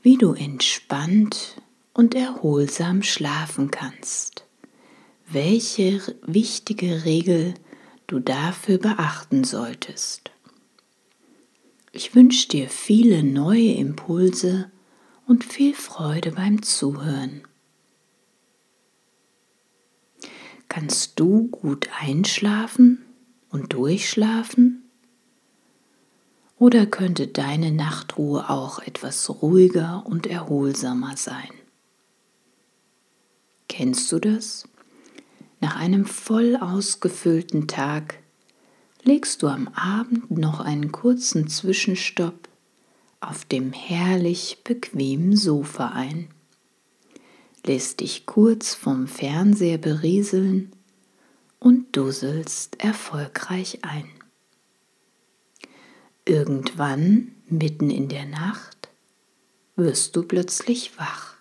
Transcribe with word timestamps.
wie 0.01 0.15
du 0.15 0.31
entspannt 0.31 1.57
und 1.97 2.13
erholsam 2.13 3.01
schlafen 3.01 3.71
kannst. 3.71 4.45
Welche 5.27 5.99
wichtige 6.21 7.05
Regel 7.05 7.55
du 8.05 8.19
dafür 8.19 8.77
beachten 8.77 9.43
solltest. 9.43 10.29
Ich 11.91 12.13
wünsche 12.13 12.49
dir 12.49 12.69
viele 12.69 13.23
neue 13.23 13.73
Impulse 13.73 14.71
und 15.25 15.43
viel 15.43 15.73
Freude 15.73 16.33
beim 16.33 16.61
Zuhören. 16.61 17.41
Kannst 20.69 21.19
du 21.19 21.47
gut 21.47 21.89
einschlafen 21.99 23.03
und 23.49 23.73
durchschlafen? 23.73 24.83
Oder 26.59 26.85
könnte 26.85 27.27
deine 27.27 27.71
Nachtruhe 27.71 28.51
auch 28.51 28.77
etwas 28.79 29.41
ruhiger 29.41 30.03
und 30.05 30.27
erholsamer 30.27 31.17
sein? 31.17 31.49
Kennst 33.67 34.11
du 34.11 34.19
das? 34.19 34.67
Nach 35.59 35.75
einem 35.75 36.05
voll 36.05 36.55
ausgefüllten 36.55 37.67
Tag 37.67 38.19
legst 39.03 39.41
du 39.41 39.47
am 39.47 39.67
Abend 39.69 40.29
noch 40.31 40.59
einen 40.59 40.91
kurzen 40.91 41.47
Zwischenstopp 41.47 42.47
auf 43.19 43.45
dem 43.45 43.73
herrlich 43.73 44.59
bequemen 44.63 45.35
Sofa 45.35 45.87
ein, 45.87 46.29
lässt 47.65 48.01
dich 48.01 48.25
kurz 48.25 48.75
vom 48.75 49.07
Fernseher 49.07 49.77
berieseln 49.77 50.71
und 51.59 51.95
dusselst 51.95 52.79
erfolgreich 52.79 53.79
ein. 53.83 54.07
Irgendwann, 56.25 57.31
mitten 57.47 57.89
in 57.89 58.09
der 58.09 58.25
Nacht, 58.25 58.89
wirst 59.75 60.15
du 60.15 60.23
plötzlich 60.23 60.97
wach. 60.99 61.36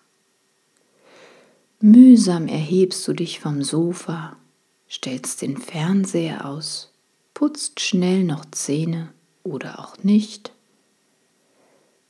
Mühsam 1.81 2.49
erhebst 2.49 3.07
du 3.07 3.13
dich 3.13 3.39
vom 3.39 3.63
Sofa, 3.63 4.39
stellst 4.89 5.43
den 5.43 5.59
Fernseher 5.59 6.47
aus, 6.47 6.91
putzt 7.35 7.81
schnell 7.81 8.25
noch 8.25 8.47
Zähne 8.51 9.13
oder 9.43 9.79
auch 9.79 9.99
nicht, 10.03 10.53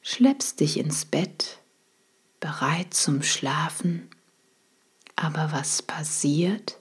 schleppst 0.03 0.61
dich 0.61 0.79
ins 0.79 1.05
Bett, 1.05 1.59
bereit 2.39 2.95
zum 2.95 3.25
Schlafen, 3.25 4.09
aber 5.17 5.51
was 5.51 5.83
passiert? 5.83 6.79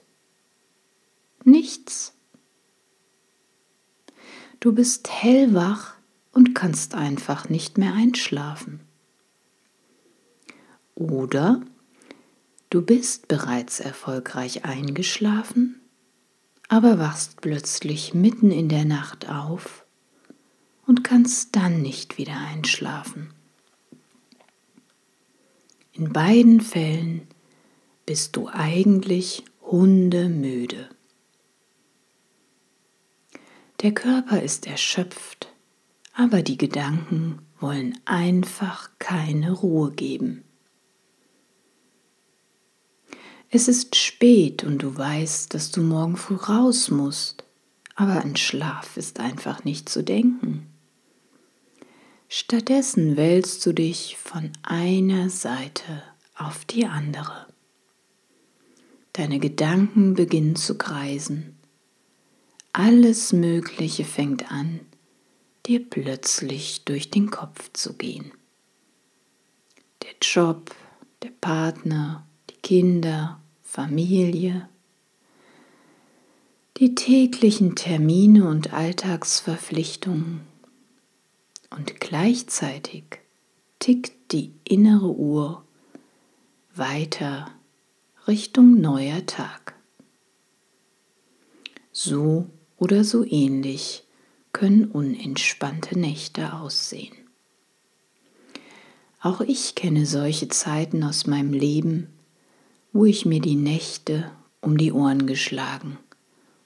Nichts. 1.42 2.14
Du 4.60 4.72
bist 4.72 5.10
hellwach 5.10 5.94
und 6.30 6.54
kannst 6.54 6.94
einfach 6.94 7.48
nicht 7.48 7.78
mehr 7.78 7.94
einschlafen. 7.94 8.80
Oder 10.94 11.62
Du 12.68 12.82
bist 12.82 13.28
bereits 13.28 13.78
erfolgreich 13.78 14.64
eingeschlafen, 14.64 15.80
aber 16.68 16.98
wachst 16.98 17.40
plötzlich 17.40 18.12
mitten 18.12 18.50
in 18.50 18.68
der 18.68 18.84
Nacht 18.84 19.28
auf 19.28 19.84
und 20.86 21.04
kannst 21.04 21.54
dann 21.54 21.80
nicht 21.80 22.18
wieder 22.18 22.36
einschlafen. 22.36 23.32
In 25.92 26.12
beiden 26.12 26.60
Fällen 26.60 27.28
bist 28.04 28.36
du 28.36 28.48
eigentlich 28.48 29.44
hundemüde. 29.62 30.88
Der 33.82 33.92
Körper 33.92 34.42
ist 34.42 34.66
erschöpft, 34.66 35.52
aber 36.14 36.42
die 36.42 36.58
Gedanken 36.58 37.38
wollen 37.60 37.98
einfach 38.04 38.90
keine 38.98 39.52
Ruhe 39.52 39.92
geben. 39.92 40.45
Es 43.56 43.68
ist 43.68 43.96
spät 43.96 44.64
und 44.64 44.82
du 44.82 44.98
weißt, 44.98 45.54
dass 45.54 45.70
du 45.70 45.80
morgen 45.80 46.18
früh 46.18 46.34
raus 46.34 46.90
musst, 46.90 47.42
aber 47.94 48.22
an 48.22 48.36
Schlaf 48.36 48.98
ist 48.98 49.18
einfach 49.18 49.64
nicht 49.64 49.88
zu 49.88 50.04
denken. 50.04 50.66
Stattdessen 52.28 53.16
wälzt 53.16 53.64
du 53.64 53.72
dich 53.72 54.18
von 54.18 54.52
einer 54.62 55.30
Seite 55.30 56.02
auf 56.34 56.66
die 56.66 56.84
andere. 56.84 57.46
Deine 59.14 59.38
Gedanken 59.38 60.12
beginnen 60.12 60.56
zu 60.56 60.76
kreisen. 60.76 61.56
Alles 62.74 63.32
Mögliche 63.32 64.04
fängt 64.04 64.52
an, 64.52 64.80
dir 65.64 65.82
plötzlich 65.82 66.84
durch 66.84 67.10
den 67.10 67.30
Kopf 67.30 67.72
zu 67.72 67.94
gehen. 67.94 68.32
Der 70.02 70.12
Job, 70.20 70.74
der 71.22 71.32
Partner, 71.40 72.26
Kinder, 72.62 73.40
Familie, 73.76 74.70
die 76.78 76.94
täglichen 76.94 77.76
Termine 77.76 78.48
und 78.48 78.72
Alltagsverpflichtungen 78.72 80.40
und 81.68 82.00
gleichzeitig 82.00 83.04
tickt 83.78 84.32
die 84.32 84.54
innere 84.64 85.10
Uhr 85.10 85.62
weiter 86.74 87.50
Richtung 88.26 88.80
neuer 88.80 89.26
Tag. 89.26 89.74
So 91.92 92.46
oder 92.78 93.04
so 93.04 93.26
ähnlich 93.26 94.04
können 94.54 94.86
unentspannte 94.86 95.98
Nächte 95.98 96.54
aussehen. 96.54 97.14
Auch 99.20 99.42
ich 99.42 99.74
kenne 99.74 100.06
solche 100.06 100.48
Zeiten 100.48 101.04
aus 101.04 101.26
meinem 101.26 101.52
Leben, 101.52 102.15
wo 102.96 103.04
ich 103.04 103.26
mir 103.26 103.40
die 103.40 103.56
Nächte 103.56 104.30
um 104.62 104.78
die 104.78 104.90
Ohren 104.90 105.26
geschlagen 105.26 105.98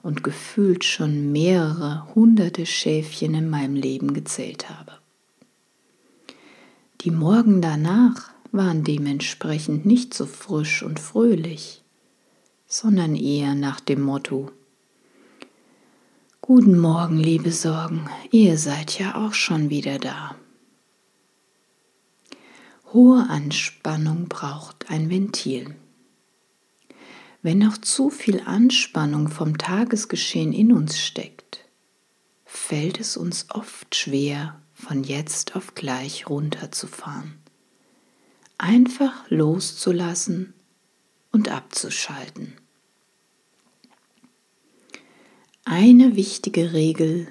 und 0.00 0.22
gefühlt 0.22 0.84
schon 0.84 1.32
mehrere 1.32 2.06
hunderte 2.14 2.66
Schäfchen 2.66 3.34
in 3.34 3.50
meinem 3.50 3.74
Leben 3.74 4.14
gezählt 4.14 4.70
habe. 4.70 4.92
Die 7.00 7.10
Morgen 7.10 7.60
danach 7.60 8.30
waren 8.52 8.84
dementsprechend 8.84 9.86
nicht 9.86 10.14
so 10.14 10.24
frisch 10.24 10.84
und 10.84 11.00
fröhlich, 11.00 11.82
sondern 12.68 13.16
eher 13.16 13.56
nach 13.56 13.80
dem 13.80 14.00
Motto 14.00 14.52
Guten 16.40 16.78
Morgen, 16.78 17.18
liebe 17.18 17.50
Sorgen, 17.50 18.08
ihr 18.30 18.56
seid 18.56 19.00
ja 19.00 19.16
auch 19.16 19.34
schon 19.34 19.68
wieder 19.68 19.98
da. 19.98 20.36
Hohe 22.92 23.28
Anspannung 23.28 24.28
braucht 24.28 24.90
ein 24.90 25.10
Ventil. 25.10 25.74
Wenn 27.42 27.58
noch 27.58 27.78
zu 27.78 28.10
viel 28.10 28.40
Anspannung 28.40 29.28
vom 29.28 29.56
Tagesgeschehen 29.56 30.52
in 30.52 30.72
uns 30.72 30.98
steckt, 30.98 31.64
fällt 32.44 33.00
es 33.00 33.16
uns 33.16 33.46
oft 33.50 33.94
schwer, 33.94 34.60
von 34.74 35.04
jetzt 35.04 35.56
auf 35.56 35.74
gleich 35.74 36.28
runterzufahren. 36.28 37.38
Einfach 38.58 39.28
loszulassen 39.30 40.54
und 41.32 41.48
abzuschalten. 41.50 42.56
Eine 45.64 46.16
wichtige 46.16 46.72
Regel 46.72 47.28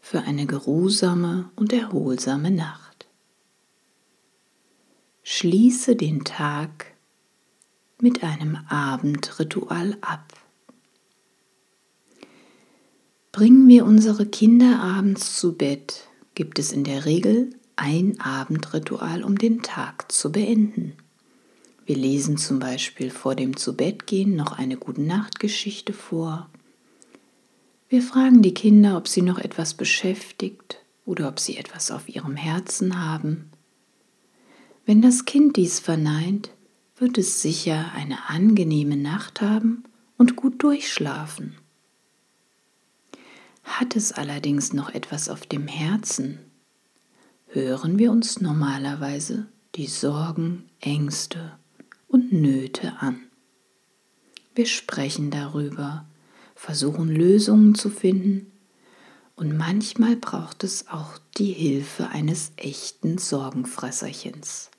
für 0.00 0.22
eine 0.22 0.46
geruhsame 0.46 1.50
und 1.56 1.72
erholsame 1.72 2.50
Nacht. 2.50 3.08
Schließe 5.22 5.96
den 5.96 6.24
Tag 6.24 6.95
mit 8.00 8.22
einem 8.22 8.56
Abendritual 8.68 9.96
ab. 10.00 10.32
Bringen 13.32 13.68
wir 13.68 13.84
unsere 13.84 14.26
Kinder 14.26 14.80
abends 14.80 15.38
zu 15.38 15.56
Bett, 15.56 16.08
gibt 16.34 16.58
es 16.58 16.72
in 16.72 16.84
der 16.84 17.04
Regel 17.04 17.50
ein 17.76 18.18
Abendritual, 18.20 19.22
um 19.22 19.36
den 19.36 19.62
Tag 19.62 20.10
zu 20.10 20.32
beenden. 20.32 20.94
Wir 21.84 21.96
lesen 21.96 22.36
zum 22.36 22.58
Beispiel 22.58 23.10
vor 23.10 23.34
dem 23.34 23.56
Zubettgehen 23.56 24.34
noch 24.34 24.52
eine 24.52 24.76
gute 24.76 25.02
Nachtgeschichte 25.02 25.92
vor. 25.92 26.48
Wir 27.88 28.02
fragen 28.02 28.42
die 28.42 28.54
Kinder, 28.54 28.96
ob 28.96 29.06
sie 29.06 29.22
noch 29.22 29.38
etwas 29.38 29.74
beschäftigt 29.74 30.78
oder 31.04 31.28
ob 31.28 31.38
sie 31.38 31.56
etwas 31.56 31.90
auf 31.90 32.08
ihrem 32.08 32.34
Herzen 32.34 33.04
haben. 33.04 33.50
Wenn 34.84 35.02
das 35.02 35.24
Kind 35.24 35.56
dies 35.56 35.78
verneint, 35.78 36.50
wird 36.96 37.18
es 37.18 37.42
sicher 37.42 37.92
eine 37.94 38.28
angenehme 38.28 38.96
Nacht 38.96 39.40
haben 39.40 39.84
und 40.16 40.36
gut 40.36 40.62
durchschlafen. 40.62 41.56
Hat 43.62 43.96
es 43.96 44.12
allerdings 44.12 44.72
noch 44.72 44.90
etwas 44.90 45.28
auf 45.28 45.46
dem 45.46 45.66
Herzen, 45.68 46.38
hören 47.48 47.98
wir 47.98 48.10
uns 48.10 48.40
normalerweise 48.40 49.46
die 49.74 49.86
Sorgen, 49.86 50.70
Ängste 50.80 51.58
und 52.08 52.32
Nöte 52.32 52.94
an. 53.00 53.20
Wir 54.54 54.66
sprechen 54.66 55.30
darüber, 55.30 56.06
versuchen 56.54 57.08
Lösungen 57.08 57.74
zu 57.74 57.90
finden 57.90 58.50
und 59.34 59.54
manchmal 59.54 60.16
braucht 60.16 60.64
es 60.64 60.88
auch 60.88 61.18
die 61.36 61.52
Hilfe 61.52 62.08
eines 62.08 62.52
echten 62.56 63.18
Sorgenfresserchens, 63.18 64.70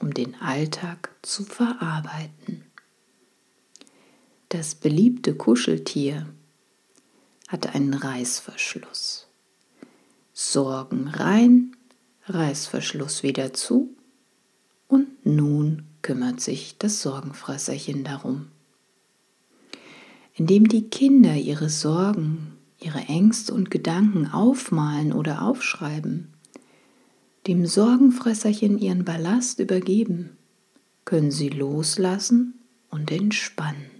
um 0.00 0.12
den 0.12 0.34
Alltag 0.40 1.10
zu 1.22 1.44
verarbeiten. 1.44 2.64
Das 4.48 4.74
beliebte 4.74 5.34
Kuscheltier 5.34 6.28
hat 7.48 7.74
einen 7.74 7.94
Reißverschluss. 7.94 9.26
Sorgen 10.32 11.08
rein, 11.08 11.76
Reißverschluss 12.26 13.22
wieder 13.22 13.52
zu 13.52 13.90
und 14.88 15.24
nun 15.24 15.84
kümmert 16.02 16.40
sich 16.40 16.76
das 16.78 17.02
Sorgenfresserchen 17.02 18.04
darum. 18.04 18.48
Indem 20.34 20.68
die 20.68 20.88
Kinder 20.88 21.34
ihre 21.34 21.70
Sorgen, 21.70 22.56
ihre 22.80 23.00
Ängste 23.00 23.54
und 23.54 23.70
Gedanken 23.70 24.26
aufmalen 24.26 25.12
oder 25.12 25.42
aufschreiben, 25.42 26.33
dem 27.46 27.66
Sorgenfresserchen 27.66 28.78
ihren 28.78 29.04
Ballast 29.04 29.60
übergeben, 29.60 30.36
können 31.04 31.30
sie 31.30 31.50
loslassen 31.50 32.54
und 32.90 33.10
entspannen. 33.10 33.90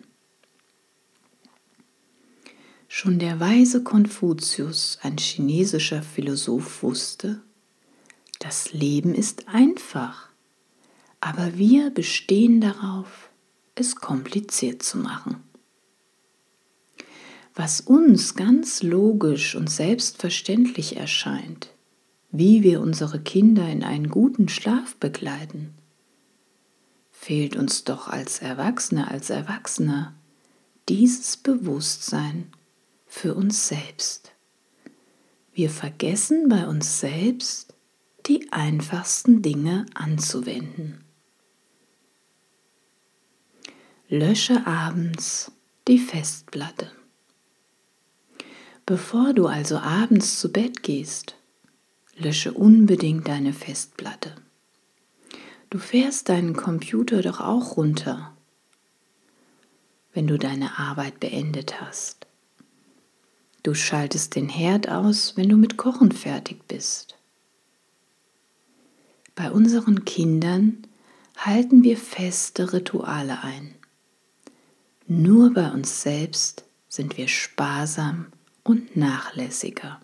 Schon 2.89 3.19
der 3.19 3.41
weise 3.41 3.83
Konfuzius, 3.83 4.99
ein 5.03 5.19
chinesischer 5.19 6.03
Philosoph, 6.03 6.83
wusste, 6.83 7.43
das 8.39 8.73
Leben 8.73 9.15
ist 9.15 9.49
einfach, 9.49 10.29
aber 11.21 11.59
wir 11.59 11.91
bestehen 11.91 12.61
darauf, 12.61 13.31
es 13.75 13.97
kompliziert 13.97 14.83
zu 14.83 14.99
machen. 14.99 15.43
Was 17.55 17.81
uns 17.81 18.35
ganz 18.35 18.83
logisch 18.83 19.55
und 19.55 19.69
selbstverständlich 19.69 20.97
erscheint, 20.97 21.74
wie 22.37 22.65
wir 22.65 22.81
unsere 22.81 23.21
Kinder 23.21 23.69
in 23.69 23.85
einen 23.85 24.09
guten 24.09 24.49
Schlaf 24.49 24.97
begleiten, 24.97 25.73
fehlt 27.13 27.55
uns 27.55 27.85
doch 27.85 28.09
als 28.09 28.41
Erwachsene, 28.41 29.09
als 29.09 29.31
Erwachsener 29.31 30.15
dieses 30.89 31.37
Bewusstsein 31.37 32.51
für 33.07 33.35
uns 33.37 33.69
selbst. 33.69 34.33
Wir 35.53 35.71
vergessen 35.71 36.49
bei 36.49 36.67
uns 36.67 36.99
selbst, 36.99 37.73
die 38.27 38.51
einfachsten 38.51 39.41
Dinge 39.41 39.87
anzuwenden. 39.95 41.05
Lösche 44.09 44.67
abends 44.67 45.53
die 45.87 46.01
Festplatte. 46.01 46.91
Bevor 48.87 49.35
du 49.35 49.47
also 49.47 49.79
abends 49.79 50.41
zu 50.41 50.51
Bett 50.51 50.83
gehst, 50.83 51.37
lösche 52.17 52.53
unbedingt 52.53 53.29
deine 53.29 53.53
Festplatte. 53.53 54.35
Du 55.71 55.79
fährst 55.79 56.29
deinen 56.29 56.55
Computer 56.55 57.23
doch 57.23 57.41
auch 57.41 57.77
runter, 57.77 58.37
wenn 60.13 60.27
du 60.27 60.39
deine 60.39 60.79
Arbeit 60.79 61.19
beendet 61.21 61.81
hast. 61.81 62.27
Du 63.65 63.75
schaltest 63.75 64.37
den 64.37 64.49
Herd 64.49 64.89
aus, 64.89 65.37
wenn 65.37 65.49
du 65.49 65.57
mit 65.57 65.77
Kochen 65.77 66.13
fertig 66.13 66.69
bist. 66.69 67.17
Bei 69.35 69.51
unseren 69.51 70.05
Kindern 70.05 70.87
halten 71.37 71.83
wir 71.83 71.97
feste 71.97 72.73
Rituale 72.73 73.43
ein. 73.43 73.75
Nur 75.07 75.53
bei 75.53 75.71
uns 75.71 76.03
selbst 76.03 76.65
sind 76.89 77.17
wir 77.17 77.27
sparsam 77.27 78.27
und 78.63 78.97
nachlässiger. 78.97 80.01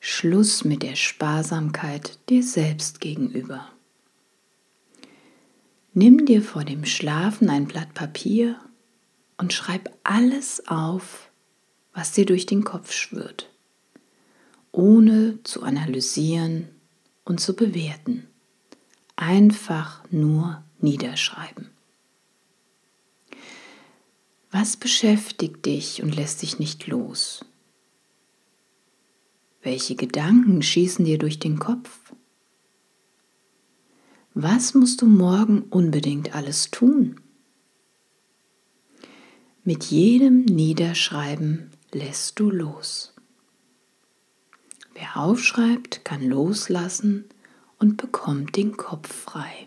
Schluss 0.00 0.64
mit 0.64 0.82
der 0.82 0.96
Sparsamkeit 0.96 2.18
dir 2.28 2.42
selbst 2.42 3.00
gegenüber. 3.00 3.68
Nimm 5.92 6.26
dir 6.26 6.42
vor 6.42 6.64
dem 6.64 6.84
Schlafen 6.84 7.50
ein 7.50 7.66
Blatt 7.66 7.94
Papier 7.94 8.58
und 9.36 9.52
schreib 9.52 9.90
alles 10.02 10.66
auf, 10.66 11.30
was 11.92 12.12
dir 12.12 12.26
durch 12.26 12.46
den 12.46 12.64
Kopf 12.64 12.92
schwirrt 12.92 13.50
ohne 14.72 15.42
zu 15.42 15.62
analysieren 15.62 16.68
und 17.24 17.40
zu 17.40 17.54
bewerten. 17.54 18.26
Einfach 19.16 20.02
nur 20.10 20.62
niederschreiben. 20.80 21.70
Was 24.50 24.76
beschäftigt 24.76 25.64
dich 25.66 26.02
und 26.02 26.14
lässt 26.14 26.42
dich 26.42 26.58
nicht 26.58 26.86
los? 26.86 27.44
Welche 29.62 29.94
Gedanken 29.94 30.62
schießen 30.62 31.04
dir 31.04 31.18
durch 31.18 31.38
den 31.38 31.58
Kopf? 31.58 32.12
Was 34.32 34.74
musst 34.74 35.02
du 35.02 35.06
morgen 35.06 35.62
unbedingt 35.62 36.34
alles 36.34 36.70
tun? 36.70 37.20
Mit 39.62 39.84
jedem 39.84 40.44
Niederschreiben 40.44 41.70
lässt 41.92 42.40
du 42.40 42.50
los. 42.50 43.12
Wer 44.94 45.16
aufschreibt, 45.16 46.04
kann 46.04 46.22
loslassen 46.22 47.26
und 47.78 47.98
bekommt 47.98 48.56
den 48.56 48.76
Kopf 48.78 49.12
frei. 49.12 49.66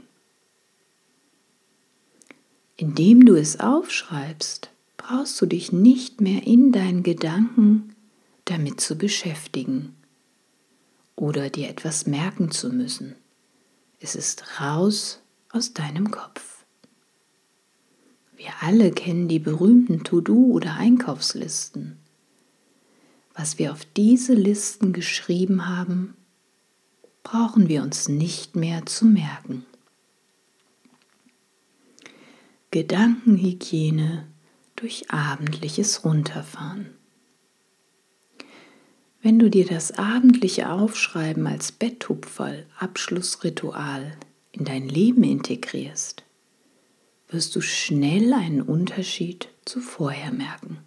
Indem 2.76 3.26
du 3.26 3.36
es 3.36 3.60
aufschreibst, 3.60 4.72
brauchst 4.98 5.40
du 5.40 5.46
dich 5.46 5.72
nicht 5.72 6.22
mehr 6.22 6.48
in 6.48 6.72
deinen 6.72 7.04
Gedanken 7.04 7.93
damit 8.46 8.82
zu 8.82 8.98
beschäftigen 8.98 9.96
oder 11.16 11.50
dir 11.50 11.70
etwas 11.70 12.08
merken 12.08 12.52
zu 12.52 12.70
müssen. 12.70 13.16
Es 14.00 14.16
ist 14.16 14.60
raus 14.60 15.22
aus 15.50 15.74
deinem 15.74 16.12
Kopf. 16.12 16.66
Wir 18.36 18.52
alle 18.62 18.92
kennen 18.92 19.28
die 19.28 19.40
berühmten 19.40 20.04
To-Do- 20.04 20.52
oder 20.52 20.74
Einkaufslisten 20.76 21.98
was 23.34 23.58
wir 23.58 23.72
auf 23.72 23.86
diese 23.98 24.34
Listen 24.34 24.94
geschrieben 24.94 25.68
haben, 25.68 26.16
brauchen 27.24 27.68
wir 27.68 27.82
uns 27.82 28.08
nicht 28.08 28.56
mehr 28.56 28.86
zu 28.86 29.06
merken. 29.06 29.66
Gedankenhygiene 32.72 34.28
durch 34.76 35.10
abendliches 35.12 36.04
Runterfahren. 36.04 36.96
Wenn 39.24 39.40
du 39.40 39.50
dir 39.50 39.66
das 39.66 39.94
abendliche 39.94 40.70
Aufschreiben 40.70 41.48
als 41.48 41.72
Betthupferl, 41.72 42.66
Abschlussritual 42.78 44.18
in 44.52 44.66
dein 44.66 44.90
Leben 44.90 45.24
integrierst, 45.24 46.24
wirst 47.30 47.56
du 47.56 47.62
schnell 47.62 48.34
einen 48.34 48.62
Unterschied 48.62 49.48
zu 49.64 49.80
vorher 49.80 50.34
merken. 50.34 50.80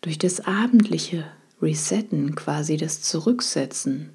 Durch 0.00 0.16
das 0.16 0.38
abendliche 0.46 1.24
Resetten, 1.60 2.36
quasi 2.36 2.76
das 2.76 3.02
Zurücksetzen, 3.02 4.10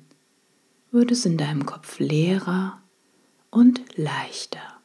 wird 0.92 1.12
es 1.12 1.26
in 1.26 1.38
deinem 1.38 1.66
Kopf 1.66 2.00
leerer 2.00 2.82
und 3.52 3.82
leichter. 3.98 4.80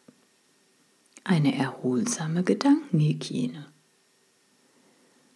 Eine 1.23 1.57
erholsame 1.57 2.43
Gedankenhygiene. 2.43 3.72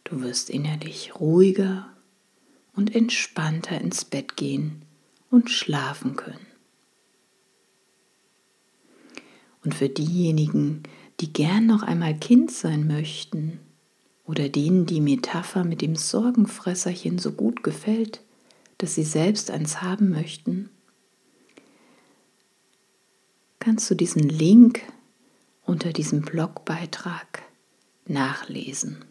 Du 0.09 0.23
wirst 0.23 0.51
innerlich 0.51 1.19
ruhiger 1.19 1.89
und 2.77 2.95
entspannter 2.95 3.81
ins 3.81 4.05
Bett 4.05 4.37
gehen 4.37 4.83
und 5.33 5.51
schlafen 5.51 6.15
können. 6.15 6.47
Und 9.65 9.75
für 9.75 9.89
diejenigen, 9.89 10.85
die 11.19 11.33
gern 11.33 11.67
noch 11.67 11.83
einmal 11.83 12.17
Kind 12.17 12.53
sein 12.53 12.87
möchten, 12.87 13.59
oder 14.25 14.49
denen 14.49 14.87
die 14.87 15.01
Metapher 15.01 15.65
mit 15.65 15.83
dem 15.83 15.97
Sorgenfresserchen 15.97 17.19
so 17.19 17.33
gut 17.33 17.65
gefällt, 17.65 18.23
dass 18.79 18.95
sie 18.95 19.05
selbst 19.05 19.51
eins 19.51 19.83
haben 19.83 20.11
möchten, 20.11 20.71
kannst 23.59 23.91
du 23.91 23.97
diesen 23.97 24.29
Link 24.29 24.83
unter 25.65 25.93
diesem 25.93 26.23
Blogbeitrag 26.23 27.43
nachlesen. 28.07 29.05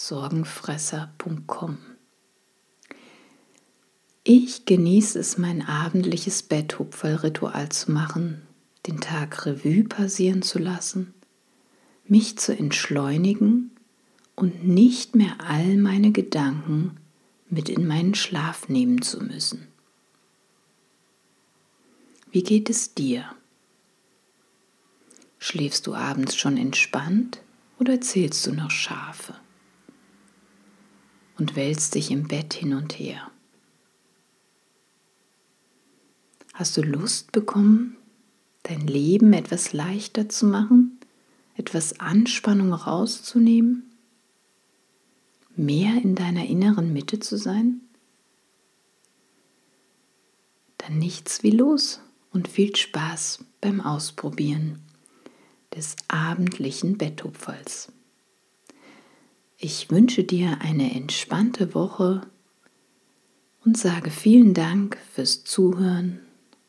Sorgenfresser.com 0.00 1.78
Ich 4.22 4.64
genieße 4.64 5.18
es, 5.18 5.38
mein 5.38 5.60
abendliches 5.66 6.44
Betthupferl-Ritual 6.44 7.68
zu 7.70 7.90
machen, 7.90 8.46
den 8.86 9.00
Tag 9.00 9.44
Revue 9.44 9.82
passieren 9.82 10.42
zu 10.42 10.60
lassen, 10.60 11.14
mich 12.06 12.38
zu 12.38 12.56
entschleunigen 12.56 13.72
und 14.36 14.64
nicht 14.64 15.16
mehr 15.16 15.36
all 15.40 15.76
meine 15.76 16.12
Gedanken 16.12 16.96
mit 17.50 17.68
in 17.68 17.84
meinen 17.84 18.14
Schlaf 18.14 18.68
nehmen 18.68 19.02
zu 19.02 19.20
müssen. 19.20 19.66
Wie 22.30 22.44
geht 22.44 22.70
es 22.70 22.94
dir? 22.94 23.24
Schläfst 25.40 25.88
du 25.88 25.94
abends 25.96 26.36
schon 26.36 26.56
entspannt 26.56 27.42
oder 27.80 28.00
zählst 28.00 28.46
du 28.46 28.52
noch 28.52 28.70
Schafe? 28.70 29.34
Und 31.38 31.54
wälzt 31.54 31.94
dich 31.94 32.10
im 32.10 32.26
Bett 32.26 32.52
hin 32.52 32.74
und 32.74 32.98
her? 32.98 33.30
Hast 36.52 36.76
du 36.76 36.82
Lust 36.82 37.30
bekommen, 37.30 37.96
dein 38.64 38.86
Leben 38.86 39.32
etwas 39.32 39.72
leichter 39.72 40.28
zu 40.28 40.46
machen, 40.46 40.98
etwas 41.56 42.00
Anspannung 42.00 42.72
rauszunehmen, 42.72 43.88
mehr 45.54 46.02
in 46.02 46.16
deiner 46.16 46.46
inneren 46.46 46.92
Mitte 46.92 47.20
zu 47.20 47.36
sein? 47.36 47.80
Dann 50.78 50.98
nichts 50.98 51.44
wie 51.44 51.52
los 51.52 52.00
und 52.32 52.48
viel 52.48 52.74
Spaß 52.74 53.44
beim 53.60 53.80
Ausprobieren 53.80 54.80
des 55.76 55.94
abendlichen 56.08 56.98
Betthupferls. 56.98 57.92
Ich 59.60 59.90
wünsche 59.90 60.22
dir 60.22 60.60
eine 60.60 60.94
entspannte 60.94 61.74
Woche 61.74 62.20
und 63.64 63.76
sage 63.76 64.12
vielen 64.12 64.54
Dank 64.54 64.96
fürs 65.12 65.42
Zuhören 65.42 66.20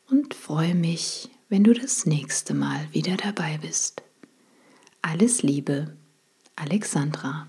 und 0.08 0.34
freue 0.34 0.74
mich, 0.74 1.28
wenn 1.48 1.62
du 1.62 1.72
das 1.72 2.04
nächste 2.04 2.52
Mal 2.52 2.88
wieder 2.90 3.16
dabei 3.16 3.58
bist. 3.58 4.02
Alles 5.02 5.44
Liebe, 5.44 5.94
Alexandra. 6.56 7.46